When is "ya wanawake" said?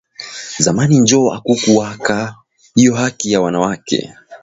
3.33-3.97